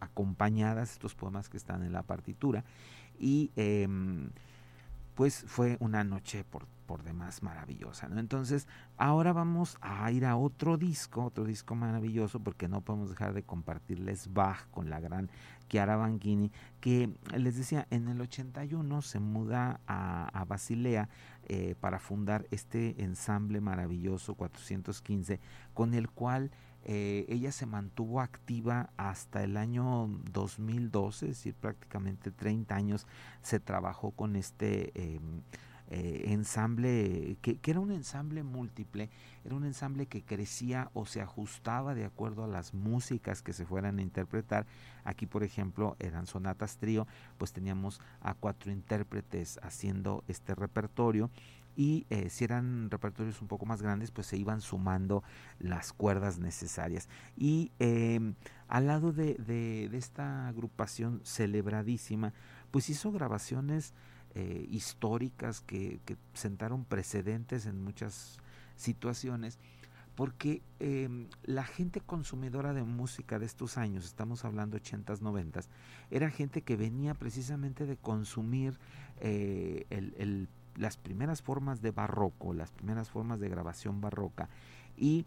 acompañadas 0.00 0.92
estos 0.92 1.14
poemas 1.14 1.48
que 1.48 1.56
están 1.56 1.84
en 1.84 1.92
la 1.92 2.02
partitura 2.02 2.64
y 3.20 3.52
em, 3.54 4.30
pues 5.14 5.44
fue 5.46 5.76
una 5.80 6.02
noche 6.02 6.44
por, 6.44 6.66
por 6.86 7.02
demás 7.02 7.42
maravillosa, 7.42 8.08
¿no? 8.08 8.18
Entonces, 8.18 8.66
ahora 8.96 9.32
vamos 9.32 9.76
a 9.80 10.10
ir 10.10 10.24
a 10.24 10.36
otro 10.36 10.78
disco, 10.78 11.24
otro 11.24 11.44
disco 11.44 11.74
maravilloso, 11.74 12.40
porque 12.40 12.66
no 12.66 12.80
podemos 12.80 13.10
dejar 13.10 13.34
de 13.34 13.42
compartirles 13.42 14.32
Bach 14.32 14.66
con 14.70 14.90
la 14.90 14.98
gran 14.98 15.30
Chiara 15.68 15.96
Banchini, 15.96 16.50
que 16.80 17.14
les 17.36 17.56
decía, 17.56 17.86
en 17.90 18.08
el 18.08 18.20
81 18.20 19.02
se 19.02 19.20
muda 19.20 19.80
a, 19.86 20.44
Basilea 20.48 21.08
eh, 21.44 21.76
para 21.78 22.00
fundar 22.00 22.46
este 22.50 23.00
ensamble 23.02 23.60
maravilloso 23.60 24.34
415, 24.34 25.38
con 25.74 25.94
el 25.94 26.10
cual 26.10 26.50
eh, 26.84 27.26
ella 27.28 27.52
se 27.52 27.66
mantuvo 27.66 28.20
activa 28.20 28.90
hasta 28.96 29.42
el 29.44 29.56
año 29.56 30.08
2012, 30.32 31.26
es 31.26 31.36
decir, 31.36 31.54
prácticamente 31.54 32.30
30 32.30 32.74
años 32.74 33.06
se 33.42 33.60
trabajó 33.60 34.12
con 34.12 34.34
este 34.36 34.92
em, 34.94 35.42
eh, 35.92 36.32
ensamble, 36.32 37.36
que, 37.42 37.58
era 37.64 37.80
un 37.80 37.90
ensamble 37.90 38.44
múltiple, 38.44 39.10
era 39.44 39.56
un 39.56 39.64
ensamble 39.64 40.06
que 40.06 40.22
crecía 40.22 40.88
o 40.94 41.04
se 41.04 41.20
ajustaba 41.20 41.96
de 41.96 42.04
acuerdo 42.04 42.44
a 42.44 42.48
las 42.48 42.74
músicas 42.74 43.42
que 43.42 43.52
se 43.52 43.66
fueran 43.66 43.98
a 43.98 44.02
interpretar. 44.02 44.66
Aquí, 45.04 45.26
por 45.26 45.42
ejemplo, 45.42 45.96
eran 45.98 46.26
sonatas 46.26 46.76
trío, 46.76 47.08
pues 47.38 47.52
teníamos 47.52 48.00
a 48.20 48.34
cuatro 48.34 48.70
intérpretes 48.70 49.58
haciendo 49.62 50.22
este 50.28 50.54
repertorio 50.54 51.28
y 51.76 52.06
eh, 52.10 52.30
si 52.30 52.44
eran 52.44 52.90
repertorios 52.90 53.40
un 53.40 53.48
poco 53.48 53.66
más 53.66 53.82
grandes 53.82 54.10
pues 54.10 54.26
se 54.26 54.36
iban 54.36 54.60
sumando 54.60 55.22
las 55.58 55.92
cuerdas 55.92 56.38
necesarias. 56.38 57.08
Y 57.36 57.72
em, 57.78 58.34
al 58.68 58.86
lado 58.86 59.12
de, 59.12 59.34
de, 59.34 59.96
esta 59.96 60.48
agrupación 60.48 61.20
celebradísima 61.24 62.32
pues 62.70 62.90
hizo 62.90 63.12
grabaciones 63.12 63.94
eh, 64.34 64.66
históricas 64.70 65.60
que, 65.60 66.00
que, 66.04 66.16
sentaron 66.34 66.84
precedentes 66.84 67.66
en 67.66 67.82
muchas 67.82 68.38
situaciones 68.76 69.58
porque 70.20 70.62
em, 70.80 71.28
la 71.44 71.64
gente 71.64 72.02
consumidora 72.02 72.74
de 72.74 72.82
música 72.82 73.38
de 73.38 73.46
estos 73.46 73.78
años, 73.78 74.04
estamos 74.04 74.44
hablando 74.44 74.76
80s, 74.76 75.20
90s, 75.20 75.66
era 76.10 76.30
gente 76.30 76.60
que 76.60 76.76
venía 76.76 77.14
precisamente 77.14 77.86
de 77.86 77.96
consumir 77.96 78.78
eh, 79.20 79.86
el, 79.88 80.14
el 80.18 80.48
las 80.76 80.96
primeras 80.96 81.42
formas 81.42 81.82
de 81.82 81.90
barroco, 81.90 82.54
las 82.54 82.70
primeras 82.72 83.10
formas 83.10 83.40
de 83.40 83.48
grabación 83.48 84.00
barroca 84.00 84.48
y 84.96 85.24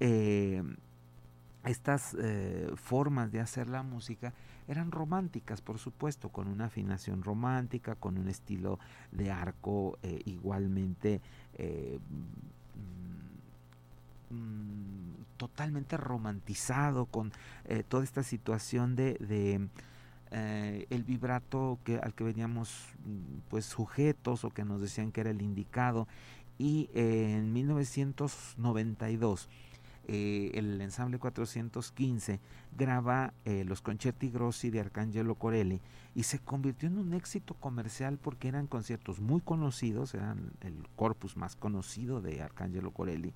eh, 0.00 0.62
estas 1.64 2.16
eh, 2.20 2.70
formas 2.76 3.32
de 3.32 3.40
hacer 3.40 3.68
la 3.68 3.82
música 3.82 4.34
eran 4.68 4.90
románticas, 4.90 5.60
por 5.62 5.78
supuesto, 5.78 6.28
con 6.28 6.48
una 6.48 6.66
afinación 6.66 7.22
romántica, 7.22 7.94
con 7.94 8.18
un 8.18 8.28
estilo 8.28 8.78
de 9.12 9.30
arco 9.30 9.98
eh, 10.02 10.20
igualmente 10.26 11.20
mm, 14.30 14.34
mm, 14.34 15.24
totalmente 15.36 15.96
romantizado, 15.96 17.06
con 17.06 17.32
toda 17.88 18.04
esta 18.04 18.22
situación 18.22 18.94
de 18.94 19.68
eh, 20.34 20.86
el 20.90 21.04
vibrato 21.04 21.78
que, 21.84 21.98
al 21.98 22.12
que 22.14 22.24
veníamos 22.24 22.74
mm, 23.04 23.48
pues 23.48 23.64
sujetos 23.64 24.44
o 24.44 24.50
que 24.50 24.64
nos 24.64 24.80
decían 24.80 25.12
que 25.12 25.20
era 25.20 25.30
el 25.30 25.40
indicado. 25.42 26.08
Y 26.58 26.90
en 26.94 27.52
1992 27.52 29.48
eh, 30.06 30.50
el 30.54 30.80
ensamble 30.82 31.18
415 31.18 32.38
graba 32.76 33.32
eh, 33.46 33.64
los 33.64 33.80
concerti 33.80 34.28
grossi 34.28 34.68
de 34.68 34.80
Arcangelo 34.80 35.34
Corelli 35.36 35.80
y 36.14 36.24
se 36.24 36.40
convirtió 36.40 36.88
en 36.88 36.98
un 36.98 37.14
éxito 37.14 37.54
comercial 37.54 38.18
porque 38.20 38.48
eran 38.48 38.66
conciertos 38.66 39.20
muy 39.20 39.40
conocidos, 39.40 40.12
eran 40.14 40.52
el 40.60 40.76
corpus 40.94 41.38
más 41.38 41.56
conocido 41.56 42.20
de 42.20 42.42
Arcangelo 42.42 42.90
Corelli, 42.90 43.32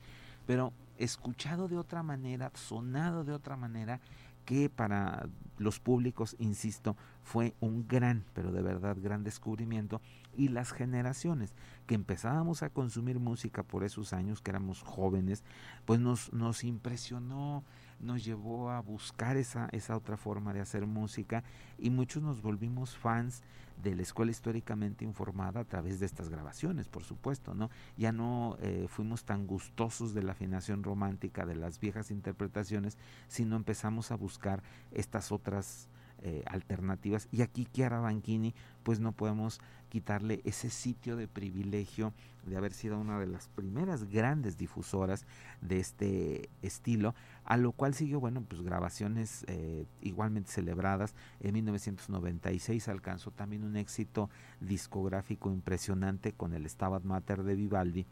pero 0.46 0.74
escuchado 0.98 1.68
de 1.68 1.78
otra 1.78 2.02
manera, 2.02 2.50
sonado 2.54 3.24
de 3.24 3.32
otra 3.32 3.56
manera 3.56 4.00
que 4.48 4.70
para 4.70 5.28
los 5.58 5.78
públicos, 5.78 6.34
insisto, 6.38 6.96
fue 7.22 7.52
un 7.60 7.86
gran, 7.86 8.24
pero 8.32 8.50
de 8.50 8.62
verdad 8.62 8.96
gran 8.98 9.22
descubrimiento 9.22 10.00
y 10.38 10.48
las 10.48 10.72
generaciones 10.72 11.54
que 11.86 11.94
empezábamos 11.94 12.62
a 12.62 12.70
consumir 12.70 13.18
música 13.18 13.62
por 13.62 13.84
esos 13.84 14.14
años, 14.14 14.40
que 14.40 14.50
éramos 14.50 14.80
jóvenes, 14.80 15.44
pues 15.84 16.00
nos, 16.00 16.32
nos 16.32 16.64
impresionó, 16.64 17.62
nos 18.00 18.24
llevó 18.24 18.70
a 18.70 18.80
buscar 18.80 19.36
esa, 19.36 19.68
esa 19.72 19.96
otra 19.96 20.16
forma 20.16 20.52
de 20.52 20.60
hacer 20.60 20.86
música 20.86 21.44
y 21.78 21.90
muchos 21.90 22.22
nos 22.22 22.42
volvimos 22.42 22.96
fans 22.96 23.42
de 23.82 23.94
la 23.94 24.02
escuela 24.02 24.30
históricamente 24.30 25.04
informada 25.04 25.60
a 25.60 25.64
través 25.64 26.00
de 26.00 26.06
estas 26.06 26.28
grabaciones, 26.28 26.88
por 26.88 27.04
supuesto, 27.04 27.54
¿no? 27.54 27.70
Ya 27.96 28.12
no 28.12 28.56
eh, 28.60 28.86
fuimos 28.88 29.24
tan 29.24 29.46
gustosos 29.46 30.14
de 30.14 30.22
la 30.22 30.32
afinación 30.32 30.82
romántica 30.82 31.46
de 31.46 31.56
las 31.56 31.78
viejas 31.78 32.10
interpretaciones, 32.10 32.98
sino 33.28 33.56
empezamos 33.56 34.10
a 34.10 34.16
buscar 34.16 34.62
estas 34.90 35.30
otras 35.30 35.88
eh, 36.22 36.42
alternativas. 36.46 37.28
Y 37.30 37.42
aquí 37.42 37.64
Chiara 37.64 38.00
Banchini, 38.00 38.52
pues 38.82 38.98
no 38.98 39.12
podemos 39.12 39.60
quitarle 39.88 40.40
ese 40.44 40.68
sitio 40.68 41.16
de 41.16 41.28
privilegio 41.28 42.12
de 42.44 42.56
haber 42.56 42.72
sido 42.72 42.98
una 42.98 43.20
de 43.20 43.28
las 43.28 43.46
primeras 43.46 44.02
grandes 44.10 44.58
difusoras 44.58 45.26
de 45.60 45.78
este 45.78 46.50
estilo, 46.60 47.14
a 47.44 47.56
lo 47.56 47.70
cual 47.70 47.94
siguió, 47.94 48.18
bueno, 48.18 48.42
pues 48.42 48.62
grabaciones 48.62 49.44
eh, 49.46 49.86
igualmente 50.00 50.50
celebradas. 50.50 51.14
En 51.38 51.54
1996 51.54 52.88
alcanzó 52.88 53.30
también 53.30 53.62
un 53.62 53.76
éxito 53.76 54.28
discográfico 54.60 55.52
impresionante 55.52 56.32
con 56.32 56.52
el 56.52 56.68
Stabat 56.68 57.04
Mater 57.04 57.44
de 57.44 57.54
Vivaldi, 57.54 58.06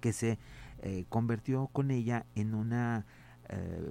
que 0.00 0.12
se 0.12 0.38
eh, 0.82 1.06
convirtió 1.08 1.68
con 1.68 1.90
ella 1.90 2.26
en 2.34 2.54
una 2.54 3.06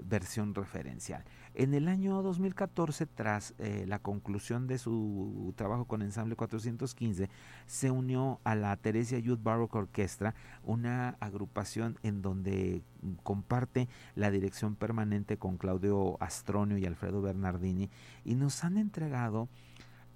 versión 0.03 0.53
referencial. 0.53 1.23
En 1.57 1.73
el 1.73 1.87
año 1.87 2.21
2014, 2.21 3.05
tras 3.05 3.53
eh, 3.59 3.85
la 3.87 3.99
conclusión 3.99 4.67
de 4.67 4.77
su 4.77 5.53
trabajo 5.55 5.85
con 5.85 6.01
Ensamble 6.01 6.35
415, 6.35 7.29
se 7.65 7.91
unió 7.91 8.41
a 8.43 8.55
la 8.55 8.75
Teresia 8.75 9.19
Youth 9.19 9.41
Baroque 9.41 9.77
Orchestra, 9.77 10.35
una 10.63 11.15
agrupación 11.21 11.97
en 12.03 12.21
donde 12.21 12.83
comparte 13.23 13.87
la 14.15 14.31
dirección 14.31 14.75
permanente 14.75 15.37
con 15.37 15.57
Claudio 15.57 16.17
Astronio 16.19 16.77
y 16.77 16.85
Alfredo 16.85 17.21
Bernardini, 17.21 17.89
y 18.25 18.35
nos 18.35 18.65
han 18.65 18.77
entregado 18.77 19.47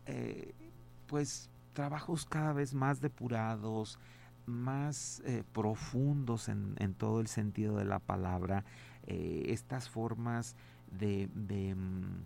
eh, 0.07 0.53
pues 1.07 1.49
trabajos 1.71 2.25
cada 2.25 2.51
vez 2.51 2.73
más 2.73 2.99
depurados, 2.99 3.97
más 4.45 5.23
profundos 5.53 6.49
en, 6.49 6.75
todo 6.95 7.21
el 7.21 7.27
sentido 7.27 7.77
de 7.77 7.85
la 7.85 7.99
palabra, 7.99 8.65
eh, 9.03 9.45
estas 9.47 9.89
formas 9.89 10.55
de, 10.91 11.27
mm, 11.75 12.23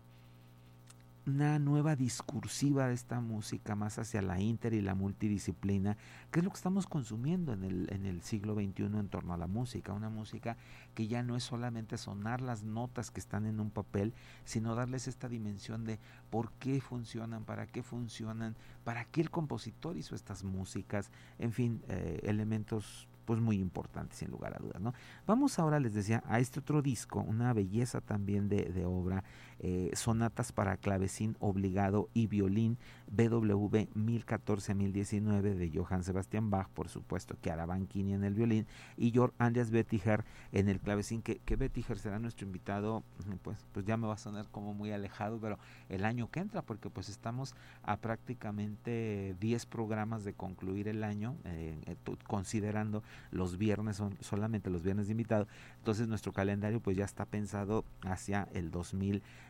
una 1.26 1.58
nueva 1.58 1.96
discursiva 1.96 2.88
de 2.88 2.94
esta 2.94 3.22
música 3.22 3.76
más 3.76 3.98
hacia 3.98 4.22
la 4.22 4.42
inter 4.42 4.74
y 4.74 4.82
la 4.82 4.94
multidisciplina, 4.94 5.96
que 6.32 6.40
es 6.40 6.44
lo 6.44 6.52
que 6.52 6.58
estamos 6.58 6.86
consumiendo 6.86 7.54
en 7.54 7.64
el, 7.64 7.88
en 7.94 8.06
el 8.06 8.22
siglo 8.22 8.56
XXI 8.56 8.84
en 8.84 9.08
torno 9.08 9.34
a 9.34 9.38
la 9.38 9.48
música, 9.48 9.94
una 9.94 10.10
música 10.10 10.58
que 10.96 11.08
ya 11.08 11.24
no 11.24 11.38
es 11.38 11.44
solamente 11.44 11.98
sonar 11.98 12.42
las 12.42 12.64
notas 12.64 13.10
que 13.10 13.22
están 13.22 13.46
en 13.46 13.62
un 13.62 13.70
papel, 13.70 14.14
sino 14.44 14.76
darles 14.76 15.08
esta 15.08 15.30
dimensión 15.30 15.86
de 15.86 15.98
por 16.30 16.52
qué 16.54 16.82
funcionan, 16.82 17.46
para 17.46 17.68
qué 17.68 17.84
funcionan, 17.84 18.56
para 18.84 19.06
qué 19.06 19.22
el 19.22 19.32
compositor 19.32 19.96
hizo 19.96 20.16
estas 20.16 20.44
músicas, 20.44 21.10
en 21.40 21.54
fin, 21.54 21.82
eh, 21.88 22.20
elementos 22.24 23.08
pues 23.26 23.40
muy 23.40 23.58
importante, 23.58 24.16
sin 24.16 24.30
lugar 24.30 24.56
a 24.56 24.60
dudas. 24.60 24.82
¿no? 24.82 24.94
Vamos 25.26 25.60
ahora, 25.60 25.80
les 25.80 25.94
decía, 25.94 26.24
a 26.28 26.40
este 26.40 26.60
otro 26.60 26.82
disco, 26.82 27.20
una 27.20 27.54
belleza 27.54 28.02
también 28.02 28.50
de, 28.50 28.86
obra, 28.86 29.24
eh, 29.66 29.92
sonatas 29.94 30.52
para 30.52 30.76
clavecín 30.76 31.38
obligado 31.40 32.10
y 32.14 32.28
violín, 32.28 32.78
BW 33.08 33.88
1014-1019 33.96 35.42
de 35.56 35.72
Johann 35.74 36.04
Sebastian 36.04 36.50
Bach, 36.50 36.68
por 36.68 36.90
supuesto, 36.90 37.38
que 37.42 37.50
Banchini 37.56 38.14
en 38.14 38.26
el 38.26 38.34
violín, 38.34 38.68
y 38.98 39.12
Georg 39.12 39.34
Andreas 39.38 39.72
Bettiger 39.72 40.26
en 40.52 40.68
el 40.68 40.82
clavecín, 40.82 41.22
que, 41.22 41.38
que 41.40 41.56
Bettiger 41.56 41.98
será 41.98 42.20
nuestro 42.20 42.46
invitado, 42.46 43.04
pues, 43.42 43.66
pues 43.72 43.86
ya 43.86 43.96
me 43.96 44.06
va 44.06 44.16
a 44.16 44.18
sonar 44.18 44.50
como 44.52 44.74
muy 44.74 44.92
alejado, 44.92 45.40
pero 45.40 45.58
el 45.88 46.04
año 46.04 46.30
que 46.30 46.42
entra, 46.42 46.62
porque 46.62 46.90
pues 46.90 47.08
estamos 47.08 47.56
a 47.84 47.96
prácticamente 47.96 49.38
10 49.40 49.66
programas 49.68 50.26
de 50.26 50.34
concluir 50.34 50.90
el 50.90 51.06
año, 51.06 51.38
eh, 51.46 51.80
eh, 51.86 51.96
considerando 52.28 53.02
los 53.32 53.58
viernes, 53.58 53.96
son 53.96 54.18
solamente 54.20 54.70
los 54.70 54.84
viernes 54.84 55.08
de 55.08 55.14
invitado. 55.14 55.48
Entonces 55.78 56.10
nuestro 56.10 56.34
calendario 56.34 56.82
pues 56.82 56.98
ya 56.98 57.06
está 57.06 57.26
pensado 57.26 57.86
hacia 58.02 58.50
el 58.54 58.72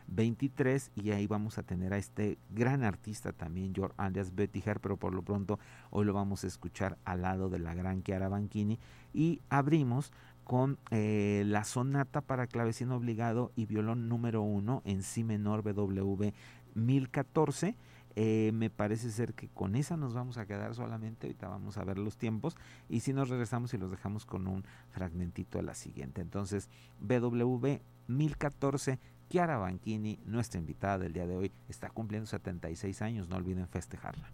2023 0.08 0.92
y 0.96 1.10
ahí 1.10 1.26
vamos 1.26 1.58
a 1.58 1.62
tener 1.62 1.92
a 1.92 1.98
este 1.98 2.38
gran 2.50 2.84
artista 2.84 3.32
también, 3.32 3.74
George 3.74 3.94
Andreas 3.96 4.34
Bettiger, 4.34 4.80
pero 4.80 4.96
por 4.96 5.12
lo 5.12 5.22
pronto 5.22 5.58
hoy 5.90 6.04
lo 6.04 6.12
vamos 6.12 6.44
a 6.44 6.46
escuchar 6.46 6.98
al 7.04 7.22
lado 7.22 7.48
de 7.48 7.58
la 7.58 7.74
gran 7.74 8.02
Chiara 8.02 8.28
Banchini 8.28 8.78
y 9.12 9.40
abrimos 9.48 10.12
con 10.44 10.78
eh, 10.90 11.42
la 11.46 11.64
sonata 11.64 12.20
para 12.20 12.46
clavecino 12.46 12.96
obligado 12.96 13.52
y 13.56 13.66
violón 13.66 14.08
número 14.08 14.42
uno 14.42 14.82
en 14.84 15.02
si 15.02 15.24
menor 15.24 15.62
BW 15.62 16.30
1014 16.74 17.76
eh, 18.16 18.52
me 18.54 18.70
parece 18.70 19.10
ser 19.10 19.34
que 19.34 19.48
con 19.48 19.74
esa 19.74 19.96
nos 19.96 20.14
vamos 20.14 20.38
a 20.38 20.46
quedar 20.46 20.74
solamente, 20.74 21.26
ahorita 21.26 21.48
vamos 21.48 21.78
a 21.78 21.84
ver 21.84 21.98
los 21.98 22.16
tiempos 22.16 22.56
y 22.88 23.00
si 23.00 23.12
nos 23.12 23.28
regresamos 23.28 23.74
y 23.74 23.78
los 23.78 23.90
dejamos 23.90 24.24
con 24.24 24.46
un 24.46 24.64
fragmentito 24.90 25.58
a 25.58 25.62
la 25.62 25.74
siguiente. 25.74 26.20
Entonces, 26.20 26.68
BW 27.00 27.78
1014, 28.06 29.00
Chiara 29.34 29.58
Banchini, 29.58 30.20
nuestra 30.26 30.60
invitada 30.60 30.98
del 30.98 31.12
día 31.12 31.26
de 31.26 31.34
hoy, 31.34 31.50
está 31.68 31.90
cumpliendo 31.90 32.24
76 32.24 33.02
años, 33.02 33.28
no 33.28 33.34
olviden 33.34 33.66
festejarla. 33.66 34.30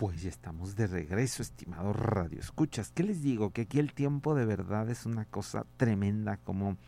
Pues 0.00 0.22
ya 0.22 0.30
estamos 0.30 0.76
de 0.76 0.86
regreso, 0.86 1.42
estimado 1.42 1.92
Radio 1.92 2.40
Escuchas. 2.40 2.90
¿Qué 2.90 3.02
les 3.02 3.20
digo? 3.20 3.50
Que 3.50 3.60
aquí 3.60 3.78
el 3.78 3.92
tiempo 3.92 4.34
de 4.34 4.46
verdad 4.46 4.88
es 4.88 5.04
una 5.04 5.26
cosa 5.26 5.66
tremenda, 5.76 6.38
como 6.38 6.78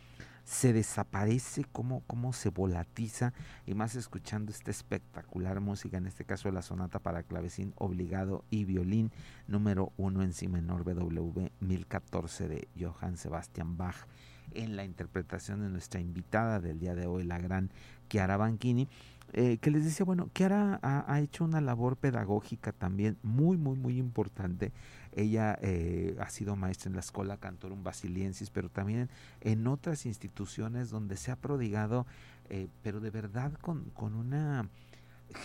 se 0.45 0.73
desaparece, 0.73 1.63
como, 1.71 2.01
como 2.07 2.33
se 2.33 2.49
volatiza, 2.49 3.31
y 3.67 3.75
más 3.75 3.93
escuchando 3.93 4.51
esta 4.51 4.71
espectacular 4.71 5.59
música, 5.59 5.97
en 5.97 6.07
este 6.07 6.25
caso 6.25 6.49
la 6.49 6.63
sonata 6.63 6.97
para 6.97 7.21
clavecín 7.21 7.75
obligado 7.77 8.45
y 8.49 8.65
violín 8.65 9.11
número 9.45 9.93
uno 9.95 10.23
en 10.23 10.33
si 10.33 10.47
menor 10.47 10.83
BW 10.83 11.49
1014 11.59 12.47
de 12.47 12.67
Johann 12.79 13.17
Sebastian 13.17 13.77
Bach, 13.77 14.07
en 14.53 14.75
la 14.75 14.85
interpretación 14.85 15.61
de 15.61 15.69
nuestra 15.69 16.01
invitada 16.01 16.59
del 16.59 16.79
día 16.79 16.95
de 16.95 17.05
hoy, 17.05 17.23
la 17.25 17.37
gran 17.37 17.71
Chiara 18.09 18.37
Banchini. 18.37 18.89
Eh, 19.35 19.57
que 19.57 19.71
les 19.71 19.83
decía, 19.83 20.05
bueno, 20.05 20.29
Kiara 20.31 20.79
ha, 20.83 21.19
hecho 21.19 21.43
una 21.43 21.59
labor 21.59 21.97
pedagógica 21.97 22.71
también 22.71 23.17
muy, 23.23 23.57
muy, 23.57 23.75
muy 23.75 23.97
importante. 23.97 24.71
Ella 25.11 25.57
eh, 25.59 26.15
ha 26.19 26.29
sido 26.29 26.55
maestra 26.55 26.89
en 26.89 26.93
la 26.93 26.99
Escuela 26.99 27.37
Cantorum 27.37 27.83
Basiliensis, 27.83 28.51
pero 28.51 28.69
también 28.69 29.09
en 29.41 29.65
otras 29.65 30.05
instituciones 30.05 30.91
donde 30.91 31.17
se 31.17 31.31
ha 31.31 31.35
prodigado, 31.35 32.05
eh, 32.49 32.67
pero 32.83 32.99
de 32.99 33.09
verdad 33.09 33.53
con, 33.53 33.85
con 33.95 34.13
una 34.13 34.69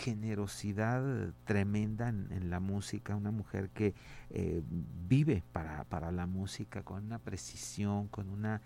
generosidad 0.03 1.33
tremenda 1.45 2.09
en, 2.09 2.51
la 2.51 2.59
música, 2.59 3.15
una 3.15 3.31
mujer 3.31 3.71
que 3.71 3.95
vive 5.07 5.41
para, 5.51 5.83
para 5.85 6.11
la 6.11 6.27
música 6.27 6.83
con 6.83 7.05
una 7.05 7.17
precisión, 7.17 8.07
con 8.07 8.29
una 8.29 8.61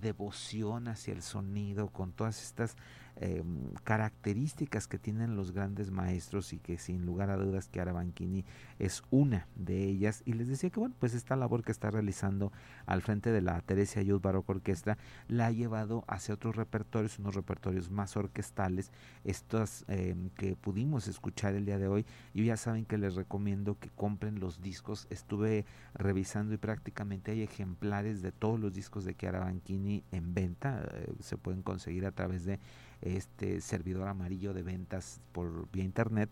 devoción 0.00 0.88
hacia 0.88 1.12
el 1.12 1.20
sonido, 1.20 1.88
con 1.88 2.12
todas 2.12 2.42
estas 2.42 2.76
Em, 3.16 3.72
características 3.84 4.88
que 4.88 4.98
tienen 4.98 5.36
los 5.36 5.52
grandes 5.52 5.90
maestros 5.90 6.52
y 6.52 6.58
que 6.58 6.78
sin 6.78 7.04
lugar 7.04 7.30
a 7.30 7.36
dudas 7.36 7.68
que 7.68 7.82
Banchini 7.84 8.44
es 8.78 9.02
una 9.10 9.46
de 9.54 9.84
ellas. 9.84 10.22
Y 10.24 10.32
les 10.32 10.48
decía 10.48 10.70
que 10.70 10.80
bueno 10.80 10.94
pues 10.98 11.14
esta 11.14 11.36
labor 11.36 11.62
que 11.62 11.72
está 11.72 11.90
realizando 11.90 12.52
al 12.86 13.02
frente 13.02 13.30
de 13.30 13.40
la 13.40 13.60
Teresia 13.60 14.02
Youth 14.02 14.22
Baroque 14.22 14.52
Orquestra 14.52 14.98
la 15.28 15.46
ha 15.46 15.50
llevado 15.52 16.04
hacia 16.08 16.34
otros 16.34 16.56
repertorios 16.56 17.18
unos 17.18 17.34
repertorios 17.34 17.90
más 17.90 18.16
orquestales 18.16 18.90
estos 19.24 19.84
em, 19.88 20.30
que 20.30 20.56
pudimos 20.56 21.06
escuchar 21.06 21.54
el 21.54 21.66
día 21.66 21.78
de 21.78 21.88
hoy. 21.88 22.06
Y 22.34 22.44
ya 22.44 22.56
saben 22.56 22.84
que 22.84 22.98
les 22.98 23.14
recomiendo 23.14 23.78
que 23.78 23.90
compren 23.90 24.40
los 24.40 24.62
discos. 24.62 25.06
Estuve 25.10 25.64
revisando 25.94 26.54
y 26.54 26.56
prácticamente 26.56 27.32
hay 27.32 27.42
ejemplares 27.42 28.22
de 28.22 28.32
todos 28.32 28.58
los 28.58 28.72
discos 28.72 29.04
de 29.04 29.14
Chiara 29.14 29.40
Banchini 29.40 30.02
en 30.10 30.34
venta 30.34 30.82
eh, 30.92 31.12
se 31.20 31.36
pueden 31.36 31.62
conseguir 31.62 32.06
a 32.06 32.12
través 32.12 32.44
de 32.44 32.58
este 33.02 33.60
servidor 33.60 34.08
amarillo 34.08 34.54
de 34.54 34.62
ventas 34.62 35.20
por 35.32 35.70
vía 35.70 35.84
internet 35.84 36.30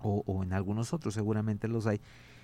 o, 0.00 0.42
en 0.42 0.52
algunos 0.52 0.92
otros 0.92 1.14
seguramente 1.14 1.68
los 1.68 1.86
hay 1.86 2.00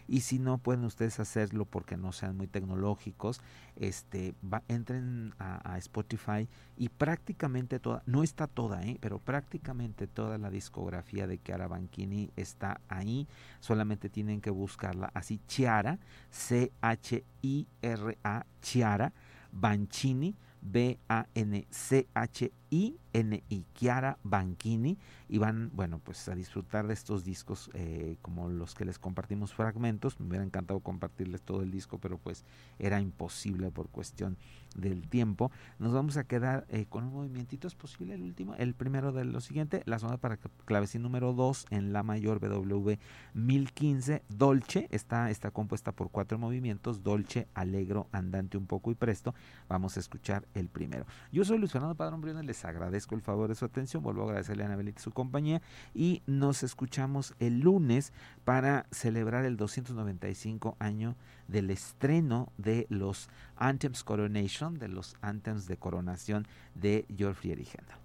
y 0.09 0.21
si 0.21 0.41
no 0.41 0.59
pueden 0.59 0.85
ustedes 0.85 1.21
hacerlo 1.21 1.65
porque 1.65 1.97
no 1.97 2.13
sean 2.13 2.37
muy 2.37 2.49
tecnológicos 2.49 3.41
este 3.77 4.35
entren 4.69 5.33
a, 5.39 5.79
Spotify 5.79 6.49
y 6.77 6.89
prácticamente 6.89 7.79
toda 7.79 8.03
no 8.07 8.23
está 8.23 8.47
toda 8.47 8.83
¿eh? 8.83 8.99
pero 9.01 9.19
prácticamente 9.19 10.07
toda 10.07 10.39
la 10.39 10.51
discografía 10.51 11.27
de 11.27 11.39
Chiara 11.39 11.69
Banchini 11.69 12.31
está 12.37 12.81
ahí 12.89 13.29
solamente 13.61 14.09
tienen 14.09 14.41
que 14.41 14.51
buscarla 14.51 15.11
así 15.15 15.41
Chiara 15.47 15.99
C 16.31 16.73
H 16.81 17.25
I 17.43 17.67
R 17.81 18.19
A 18.25 18.45
Chiara 18.61 19.13
Banchini 19.53 20.35
B 20.61 20.99
A 21.09 21.27
N 21.35 21.67
C 21.71 22.09
H 22.15 22.51
I 22.73 22.97
N 23.13 23.45
I 23.51 23.67
Chiara 23.75 24.19
Banchini 24.25 24.97
y 25.29 25.37
van, 25.37 25.71
bueno, 25.75 25.99
pues 25.99 26.27
a 26.29 26.35
disfrutar 26.35 26.87
de 26.87 26.95
estos 26.95 27.23
discos 27.23 27.71
eh, 27.75 28.17
como 28.23 28.49
los 28.49 28.75
que 28.75 28.87
les 28.87 28.99
compartimos 28.99 29.53
fragmentos. 29.53 30.19
Me 30.19 30.29
hubiera 30.29 30.45
encantado 30.45 30.81
compartirles 30.81 31.43
todo 31.43 31.63
el 31.63 31.71
disco, 31.71 31.99
pero 31.99 32.17
pues 32.17 32.45
era 32.79 33.01
imposible 33.01 33.71
por 33.71 33.91
cuestión 33.91 34.39
del 34.75 35.07
tiempo. 35.09 35.53
Nos 35.79 35.93
vamos 35.93 36.17
a 36.17 36.25
quedar 36.25 36.65
eh, 36.71 36.87
con 36.89 37.05
un 37.05 37.13
movimiento, 37.13 37.67
es 37.67 37.75
posible 37.75 38.15
el 38.15 38.23
último, 38.23 38.55
el 38.55 38.75
primero 38.75 39.13
de 39.13 39.27
lo 39.27 39.41
siguiente, 39.41 39.83
la 39.85 39.99
zona 39.99 40.17
para 40.17 40.39
clavecín 40.65 41.03
número 41.03 41.35
2 41.35 41.67
en 41.71 41.93
la 41.93 42.03
mayor 42.03 42.39
BW 42.41 42.93
1015, 43.35 44.23
Dolce, 44.31 44.89
está, 44.91 45.31
está 45.31 45.51
compuesta 45.51 45.93
por 45.93 46.11
cuatro 46.11 46.39
movimientos, 46.39 47.03
Dolce, 47.03 47.49
Alegro, 47.53 48.09
Andante 48.13 48.57
un 48.57 48.67
poco 48.67 48.91
y 48.91 48.95
Presto. 48.95 49.35
Vamos 49.69 49.97
a 49.99 50.01
escuchar 50.01 50.47
el 50.55 50.69
primero. 50.69 51.05
Yo 51.31 51.45
soy 51.45 51.59
Luis 51.59 51.73
Fernando 51.73 51.95
Padrón 51.95 52.23
Briones, 52.23 52.47
les 52.47 52.62
agradezco 52.65 53.15
el 53.15 53.23
favor 53.23 53.49
de 53.49 53.55
su 53.55 53.65
atención, 53.65 54.03
vuelvo 54.03 54.23
a 54.23 54.25
agradecerle 54.27 54.63
a 54.63 54.67
Ana 54.67 54.77
Belita 54.77 55.01
su 55.01 55.11
compañía 55.11 55.63
y 55.95 56.23
nos 56.27 56.63
escuchamos 56.63 57.35
el 57.39 57.61
lunes 57.61 58.13
para 58.45 58.87
celebrar 58.91 59.45
el 59.45 59.57
295 59.57 60.77
año 60.79 61.17
del 61.49 61.71
estreno 61.71 62.53
de 62.59 62.87
los 62.89 63.29
Anthems 63.57 64.05
Coronation, 64.05 64.79
de 64.79 64.89
los 64.89 65.17
Anthems 65.21 65.67
de 65.67 65.77
coronación 65.77 66.47
de 66.75 67.07
George 67.17 67.41
Friedrich. 67.41 68.02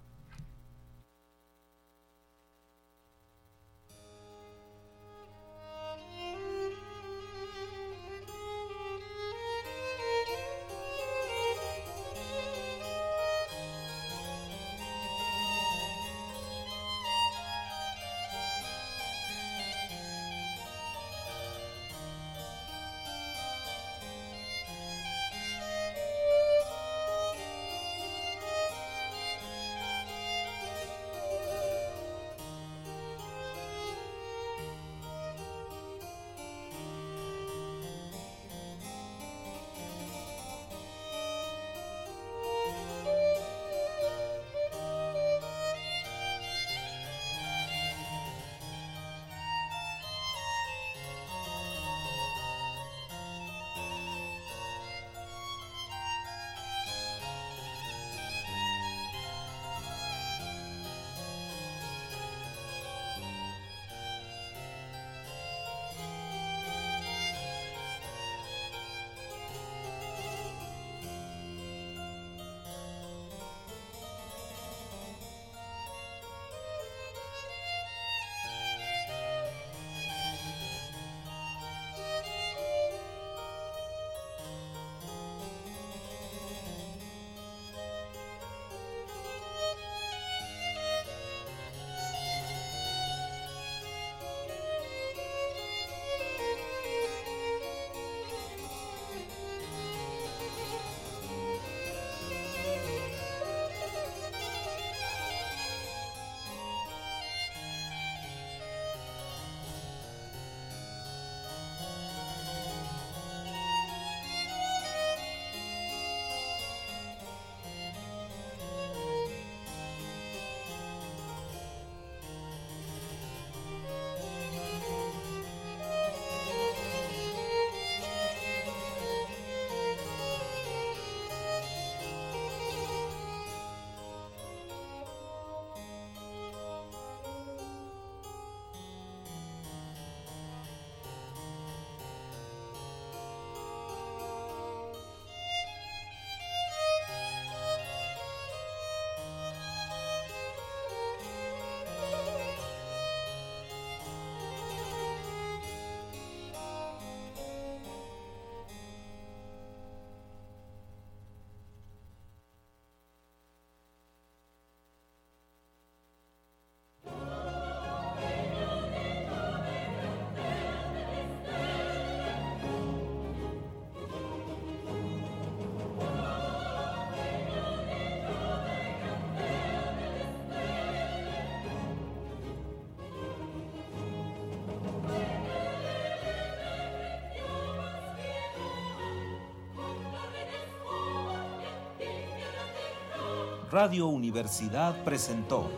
Radio 193.80 194.08
Universidad 194.08 195.04
presentó 195.04 195.70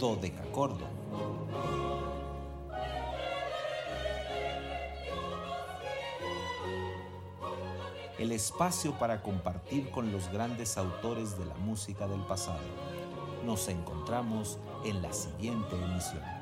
Dodecacordo. 0.00 0.86
El 8.18 8.32
espacio 8.32 8.92
para 8.92 9.20
compartir 9.20 9.90
con 9.90 10.10
los 10.10 10.32
grandes 10.32 10.78
autores 10.78 11.38
de 11.38 11.44
la 11.44 11.54
música 11.56 12.08
del 12.08 12.20
pasado. 12.20 12.60
Nos 13.44 13.68
encontramos 13.68 14.58
en 14.86 15.02
la 15.02 15.12
siguiente 15.12 15.76
emisión. 15.76 16.41